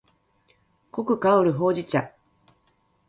[0.89, 2.11] 濃く香るほうじ茶